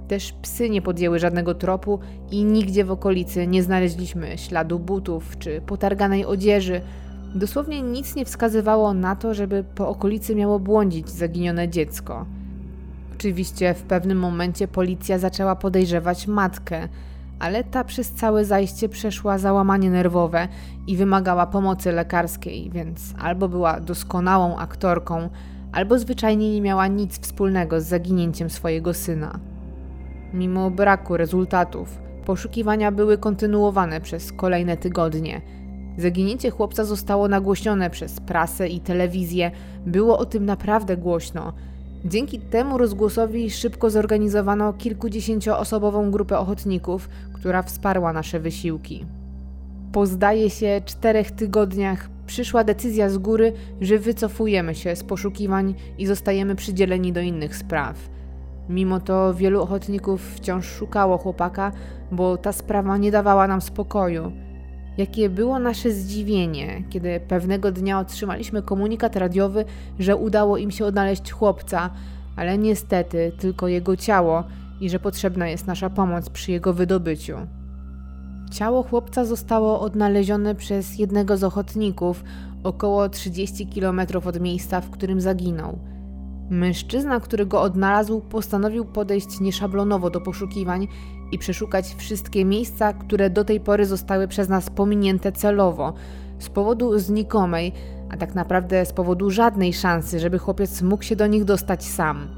[0.08, 1.98] Też psy nie podjęły żadnego tropu
[2.30, 6.80] i nigdzie w okolicy nie znaleźliśmy śladu butów czy potarganej odzieży.
[7.34, 12.26] Dosłownie nic nie wskazywało na to, żeby po okolicy miało błądzić zaginione dziecko.
[13.14, 16.88] Oczywiście w pewnym momencie policja zaczęła podejrzewać matkę,
[17.38, 20.48] ale ta przez całe zajście przeszła załamanie nerwowe
[20.86, 25.28] i wymagała pomocy lekarskiej, więc albo była doskonałą aktorką,
[25.72, 29.38] albo zwyczajnie nie miała nic wspólnego z zaginięciem swojego syna.
[30.32, 35.42] Mimo braku rezultatów, poszukiwania były kontynuowane przez kolejne tygodnie.
[35.98, 39.50] Zaginięcie chłopca zostało nagłośnione przez prasę i telewizję,
[39.86, 41.52] było o tym naprawdę głośno.
[42.04, 49.06] Dzięki temu rozgłosowi szybko zorganizowano kilkudziesięcioosobową grupę ochotników, która wsparła nasze wysiłki.
[49.92, 56.06] Po zdaje się czterech tygodniach przyszła decyzja z góry, że wycofujemy się z poszukiwań i
[56.06, 58.08] zostajemy przydzieleni do innych spraw.
[58.68, 61.72] Mimo to wielu ochotników wciąż szukało chłopaka,
[62.12, 64.32] bo ta sprawa nie dawała nam spokoju.
[64.98, 69.64] Jakie było nasze zdziwienie, kiedy pewnego dnia otrzymaliśmy komunikat radiowy,
[69.98, 71.90] że udało im się odnaleźć chłopca,
[72.36, 74.44] ale niestety tylko jego ciało
[74.80, 77.36] i że potrzebna jest nasza pomoc przy jego wydobyciu.
[78.50, 82.24] Ciało chłopca zostało odnalezione przez jednego z ochotników
[82.64, 85.78] około 30 km od miejsca, w którym zaginął.
[86.50, 90.88] Mężczyzna, który go odnalazł, postanowił podejść nieszablonowo do poszukiwań
[91.32, 95.94] i przeszukać wszystkie miejsca, które do tej pory zostały przez nas pominięte celowo,
[96.38, 97.72] z powodu znikomej,
[98.10, 102.28] a tak naprawdę z powodu żadnej szansy, żeby chłopiec mógł się do nich dostać sam.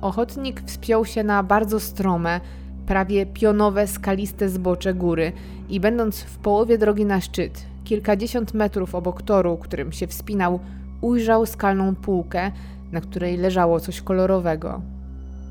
[0.00, 2.40] Ochotnik wspiął się na bardzo strome,
[2.86, 5.32] prawie pionowe, skaliste zbocze góry
[5.68, 10.60] i będąc w połowie drogi na szczyt, kilkadziesiąt metrów obok toru, którym się wspinał,
[11.00, 12.52] ujrzał skalną półkę,
[12.92, 14.82] na której leżało coś kolorowego.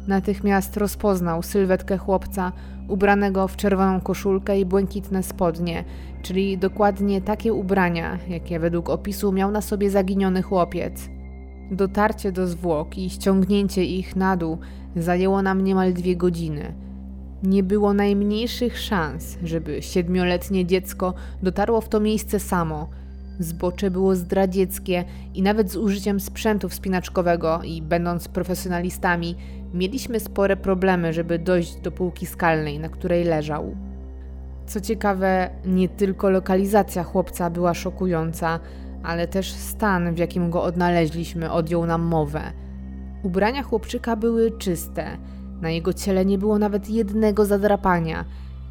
[0.08, 2.52] Natychmiast rozpoznał sylwetkę chłopca
[2.88, 5.84] ubranego w czerwoną koszulkę i błękitne spodnie,
[6.22, 11.10] czyli dokładnie takie ubrania, jakie według opisu miał na sobie zaginiony chłopiec.
[11.72, 14.58] Dotarcie do zwłok i ściągnięcie ich na dół
[14.96, 16.74] zajęło nam niemal dwie godziny.
[17.44, 22.90] Nie było najmniejszych szans, żeby siedmioletnie dziecko dotarło w to miejsce samo.
[23.40, 29.36] Zbocze było zdradzieckie i nawet z użyciem sprzętu wspinaczkowego i będąc profesjonalistami,
[29.74, 33.76] mieliśmy spore problemy, żeby dojść do półki skalnej, na której leżał.
[34.66, 38.60] Co ciekawe, nie tylko lokalizacja chłopca była szokująca,
[39.04, 42.42] ale też stan, w jakim go odnaleźliśmy, odjął nam mowę.
[43.24, 45.18] Ubrania chłopczyka były czyste,
[45.62, 48.26] na jego ciele nie było nawet jednego zadrapania.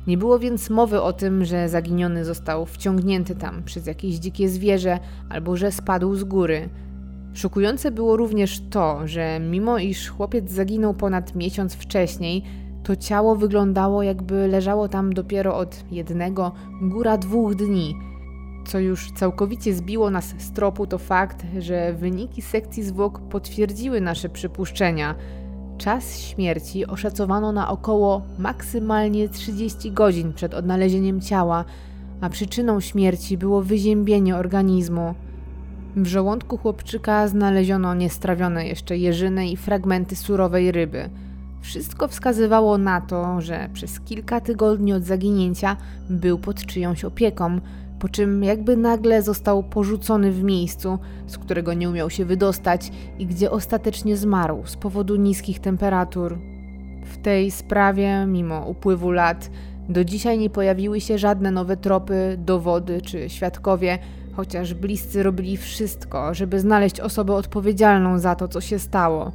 [0.09, 4.99] Nie było więc mowy o tym, że zaginiony został wciągnięty tam przez jakieś dzikie zwierzę
[5.29, 6.69] albo że spadł z góry.
[7.33, 12.43] Szokujące było również to, że mimo iż chłopiec zaginął ponad miesiąc wcześniej,
[12.83, 17.95] to ciało wyglądało jakby leżało tam dopiero od jednego, góra dwóch dni.
[18.67, 24.29] Co już całkowicie zbiło nas z tropu, to fakt, że wyniki sekcji zwłok potwierdziły nasze
[24.29, 25.15] przypuszczenia.
[25.79, 31.65] Czas śmierci oszacowano na około maksymalnie 30 godzin przed odnalezieniem ciała,
[32.21, 35.15] a przyczyną śmierci było wyziębienie organizmu.
[35.97, 41.11] W żołądku chłopczyka znaleziono niestrawione jeszcze jeżyny i fragmenty surowej ryby.
[41.61, 45.77] Wszystko wskazywało na to, że przez kilka tygodni od zaginięcia
[46.11, 47.61] był pod czyjąś opieką,
[47.99, 53.27] po czym jakby nagle został porzucony w miejscu, z którego nie umiał się wydostać i
[53.27, 56.39] gdzie ostatecznie zmarł z powodu niskich temperatur.
[57.05, 59.51] W tej sprawie, mimo upływu lat,
[59.89, 63.99] do dzisiaj nie pojawiły się żadne nowe tropy, dowody czy świadkowie,
[64.33, 69.33] chociaż bliscy robili wszystko, żeby znaleźć osobę odpowiedzialną za to, co się stało.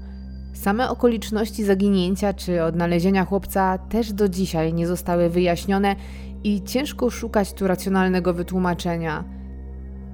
[0.54, 5.95] Same okoliczności zaginięcia czy odnalezienia chłopca też do dzisiaj nie zostały wyjaśnione
[6.43, 9.23] i ciężko szukać tu racjonalnego wytłumaczenia.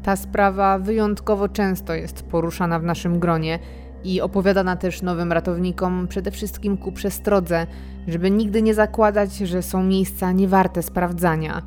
[0.04, 3.60] Ta sprawa wyjątkowo często jest poruszana w naszym gronie
[4.04, 7.68] i opowiadana też nowym ratownikom, przede wszystkim ku przestrodze,
[8.08, 11.62] żeby nigdy nie zakładać, że są miejsca niewarte sprawdzania.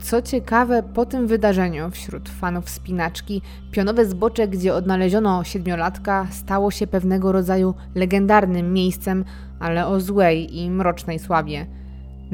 [0.00, 6.86] Co ciekawe, po tym wydarzeniu wśród fanów spinaczki, pionowe zbocze, gdzie odnaleziono siedmiolatka, stało się
[6.86, 9.24] pewnego rodzaju legendarnym miejscem,
[9.60, 11.66] ale o złej i mrocznej sławie.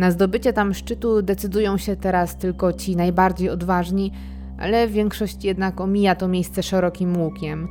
[0.01, 4.13] Na zdobycie tam szczytu decydują się teraz tylko ci najbardziej odważni,
[4.59, 7.69] ale większość jednak omija to miejsce szerokim łukiem.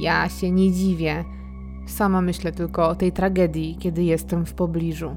[0.00, 1.24] Ja się nie dziwię.
[1.86, 5.10] Sama myślę tylko o tej tragedii, kiedy jestem w pobliżu.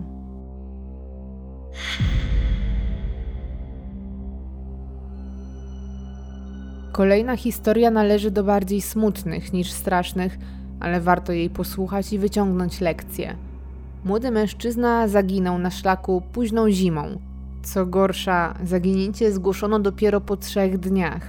[6.91, 10.37] Kolejna historia należy do bardziej smutnych niż strasznych,
[10.79, 13.50] ale warto jej posłuchać i wyciągnąć lekcje.
[14.05, 17.19] Młody mężczyzna zaginął na szlaku późną zimą.
[17.63, 21.27] Co gorsza, zaginięcie zgłoszono dopiero po trzech dniach.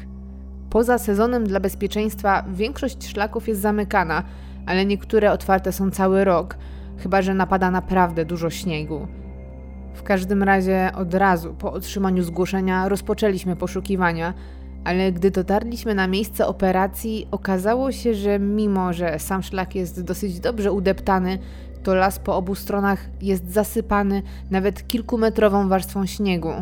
[0.71, 4.23] Poza sezonem dla bezpieczeństwa większość szlaków jest zamykana,
[4.67, 6.57] ale niektóre otwarte są cały rok,
[6.99, 9.07] chyba że napada naprawdę dużo śniegu.
[9.95, 14.35] W każdym razie od razu po otrzymaniu zgłoszenia rozpoczęliśmy poszukiwania,
[14.85, 20.41] ale gdy dotarliśmy na miejsce operacji, okazało się, że mimo że sam szlak jest dosyć
[20.41, 21.39] dobrze udeptany,
[21.83, 26.53] to las po obu stronach jest zasypany nawet kilkumetrową warstwą śniegu.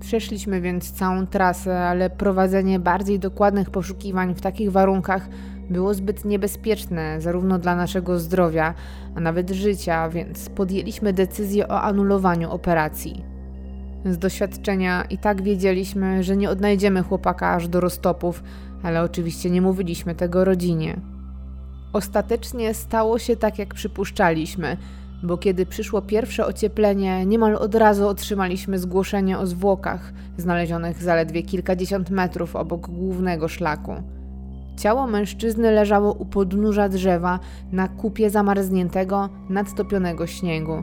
[0.00, 5.28] Przeszliśmy więc całą trasę, ale prowadzenie bardziej dokładnych poszukiwań w takich warunkach
[5.70, 8.74] było zbyt niebezpieczne zarówno dla naszego zdrowia,
[9.14, 13.24] a nawet życia, więc podjęliśmy decyzję o anulowaniu operacji.
[14.04, 18.42] Z doświadczenia i tak wiedzieliśmy, że nie odnajdziemy chłopaka aż do roztopów,
[18.82, 21.13] ale oczywiście nie mówiliśmy tego rodzinie.
[21.94, 24.76] Ostatecznie stało się tak, jak przypuszczaliśmy,
[25.22, 32.10] bo kiedy przyszło pierwsze ocieplenie, niemal od razu otrzymaliśmy zgłoszenie o zwłokach, znalezionych zaledwie kilkadziesiąt
[32.10, 33.94] metrów obok głównego szlaku.
[34.76, 37.38] Ciało mężczyzny leżało u podnóża drzewa
[37.72, 40.82] na kupie zamarzniętego, nadtopionego śniegu.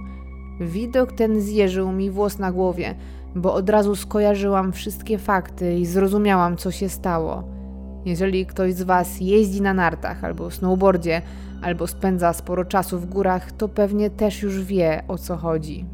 [0.61, 2.95] Widok ten zjeżył mi włos na głowie,
[3.35, 7.60] bo od razu skojarzyłam wszystkie fakty i zrozumiałam, co się stało.
[8.05, 11.21] Jeżeli ktoś z Was jeździ na nartach albo snowboardzie,
[11.61, 15.85] albo spędza sporo czasu w górach, to pewnie też już wie o co chodzi.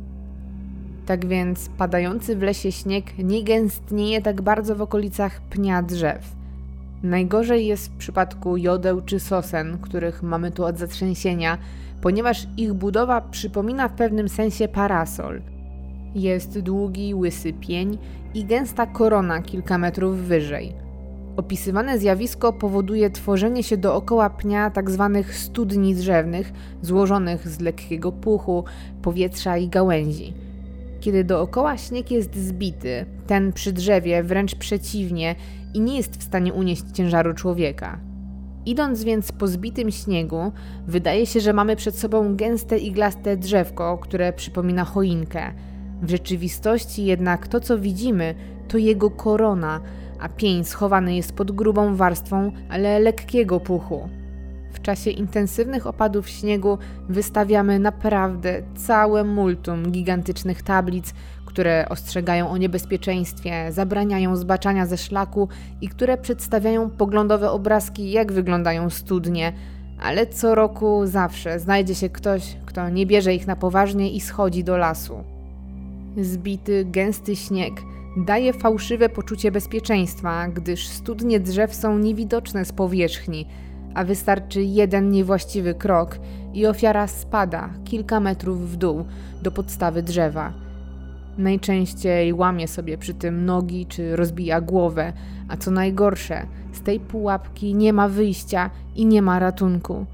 [1.05, 6.36] Tak więc padający w lesie śnieg nie gęstnieje tak bardzo w okolicach pnia drzew.
[7.03, 11.58] Najgorzej jest w przypadku jodeł czy sosen, których mamy tu od zatrzęsienia,
[12.01, 15.41] ponieważ ich budowa przypomina w pewnym sensie parasol.
[16.16, 17.97] Jest długi, łysy pień
[18.34, 20.87] i gęsta korona kilka metrów wyżej.
[21.38, 25.12] Opisywane zjawisko powoduje tworzenie się dookoła pnia tzw.
[25.14, 28.64] Tak studni drzewnych, złożonych z lekkiego puchu,
[29.02, 30.34] powietrza i gałęzi.
[31.00, 35.36] Kiedy dookoła śnieg jest zbity, ten przy drzewie wręcz przeciwnie
[35.74, 38.00] i nie jest w stanie unieść ciężaru człowieka.
[38.66, 40.52] Idąc więc po zbitym śniegu,
[40.88, 45.54] wydaje się, że mamy przed sobą gęste iglaste drzewko, które przypomina choinkę.
[46.02, 48.36] W rzeczywistości jednak to, co widzimy,
[48.68, 49.82] to jego korona,
[50.20, 54.09] a pień schowany jest pod grubą warstwą, ale lekkiego puchu.
[54.74, 56.78] W czasie intensywnych opadów śniegu
[57.09, 61.13] wystawiamy naprawdę całe multum gigantycznych tablic,
[61.45, 65.47] które ostrzegają o niebezpieczeństwie, zabraniają zbaczania ze szlaku
[65.82, 69.53] i które przedstawiają poglądowe obrazki, jak wyglądają studnie,
[70.01, 74.63] ale co roku zawsze znajdzie się ktoś, kto nie bierze ich na poważnie i schodzi
[74.63, 75.24] do lasu.
[76.18, 77.74] Zbity, gęsty śnieg
[78.26, 83.47] daje fałszywe poczucie bezpieczeństwa, gdyż studnie drzew są niewidoczne z powierzchni,
[83.93, 86.20] a wystarczy jeden niewłaściwy krok
[86.53, 89.05] i ofiara spada kilka metrów w dół
[89.41, 90.53] do podstawy drzewa.
[91.38, 95.13] Najczęściej łamie sobie przy tym nogi czy rozbija głowę,
[95.47, 100.05] a co najgorsze, z tej pułapki nie ma wyjścia i nie ma ratunku.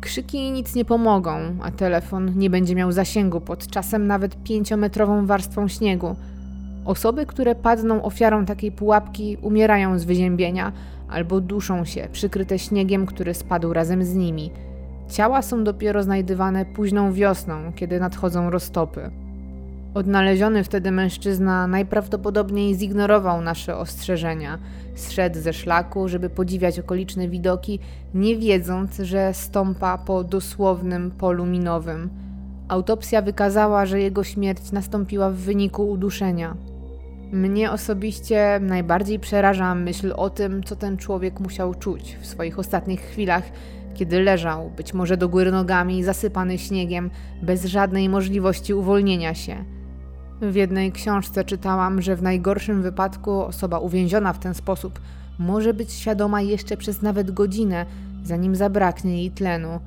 [0.00, 5.68] Krzyki nic nie pomogą, a telefon nie będzie miał zasięgu pod czasem nawet pięciometrową warstwą
[5.68, 6.16] śniegu.
[6.88, 10.72] Osoby, które padną ofiarą takiej pułapki, umierają z wyziębienia
[11.08, 14.50] albo duszą się, przykryte śniegiem, który spadł razem z nimi.
[15.08, 19.10] Ciała są dopiero znajdywane późną wiosną, kiedy nadchodzą roztopy.
[19.94, 24.58] Odnaleziony wtedy mężczyzna najprawdopodobniej zignorował nasze ostrzeżenia.
[24.94, 27.78] Zszedł ze szlaku, żeby podziwiać okoliczne widoki,
[28.14, 32.10] nie wiedząc, że stąpa po dosłownym polu minowym.
[32.68, 36.56] Autopsja wykazała, że jego śmierć nastąpiła w wyniku uduszenia.
[37.32, 43.00] Mnie osobiście najbardziej przeraża myśl o tym, co ten człowiek musiał czuć w swoich ostatnich
[43.00, 43.42] chwilach,
[43.94, 47.10] kiedy leżał, być może do góry nogami, zasypany śniegiem,
[47.42, 49.64] bez żadnej możliwości uwolnienia się.
[50.42, 55.00] W jednej książce czytałam, że w najgorszym wypadku osoba uwięziona w ten sposób
[55.38, 57.86] może być świadoma jeszcze przez nawet godzinę,
[58.22, 59.80] zanim zabraknie jej tlenu.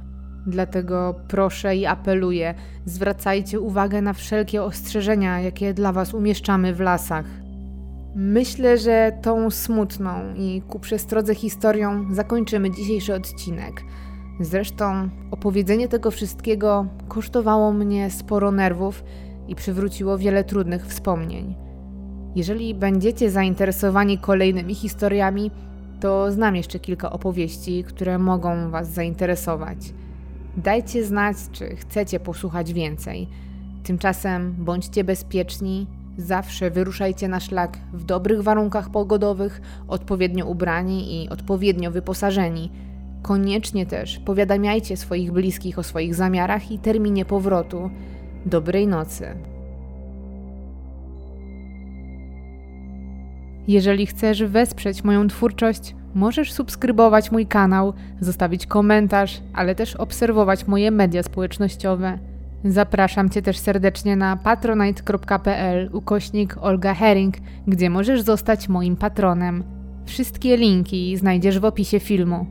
[0.48, 2.54] Dlatego proszę i apeluję,
[2.86, 7.26] zwracajcie uwagę na wszelkie ostrzeżenia, jakie dla Was umieszczamy w lasach.
[8.16, 13.84] Myślę, że tą smutną i ku przestrodze historią zakończymy dzisiejszy odcinek.
[14.40, 19.04] Zresztą opowiedzenie tego wszystkiego kosztowało mnie sporo nerwów
[19.48, 21.56] i przywróciło wiele trudnych wspomnień.
[22.36, 25.52] Jeżeli będziecie zainteresowani kolejnymi historiami,
[26.00, 29.78] to znam jeszcze kilka opowieści, które mogą Was zainteresować.
[30.58, 33.28] Dajcie znać, czy chcecie posłuchać więcej.
[33.84, 35.88] Tymczasem bądźcie bezpieczni,
[36.18, 42.72] zawsze wyruszajcie na szlak w dobrych warunkach pogodowych, odpowiednio ubrani i odpowiednio wyposażeni.
[43.22, 47.90] Koniecznie też powiadamiajcie swoich bliskich o swoich zamiarach i terminie powrotu.
[48.46, 49.28] Dobrej nocy.
[53.68, 60.92] Jeżeli chcesz wesprzeć moją twórczość, możesz subskrybować mój kanał, zostawić komentarz, ale też obserwować moje
[60.92, 62.18] media społecznościowe.
[62.66, 67.36] Zapraszam Cię też serdecznie na patronite.pl ukośnik Olga Herring,
[67.68, 69.64] gdzie możesz zostać moim patronem.
[70.06, 72.46] Wszystkie linki znajdziesz w opisie filmu.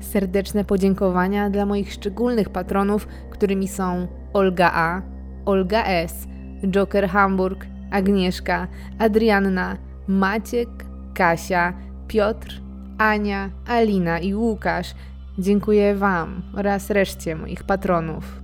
[0.00, 5.02] Serdeczne podziękowania dla moich szczególnych patronów, którymi są Olga A,
[5.44, 6.28] Olga S,
[6.66, 9.76] Joker Hamburg, Agnieszka, Adrianna,
[10.08, 10.68] Maciek,
[11.20, 11.72] Kasia,
[12.08, 12.60] Piotr,
[12.98, 14.94] Ania, Alina i Łukasz.
[15.38, 18.39] Dziękuję Wam oraz reszcie moich patronów.